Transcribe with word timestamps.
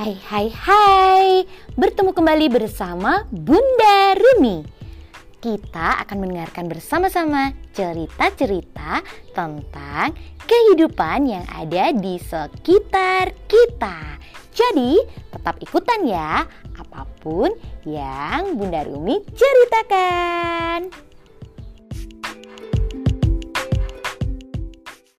Hai 0.00 0.16
hai 0.32 0.48
hai, 0.48 1.44
bertemu 1.76 2.16
kembali 2.16 2.48
bersama 2.48 3.20
Bunda 3.28 4.16
Rumi. 4.16 4.64
Kita 5.44 6.00
akan 6.00 6.24
mendengarkan 6.24 6.72
bersama-sama 6.72 7.52
cerita-cerita 7.76 9.04
tentang 9.36 10.16
kehidupan 10.48 11.28
yang 11.28 11.44
ada 11.52 11.92
di 11.92 12.16
sekitar 12.16 13.36
kita. 13.44 14.16
Jadi, 14.56 15.04
tetap 15.36 15.60
ikutan 15.60 16.00
ya, 16.08 16.48
apa 16.80 17.04
pun 17.20 17.52
yang 17.84 18.56
Bunda 18.56 18.80
Rumi 18.88 19.20
ceritakan. 19.36 20.39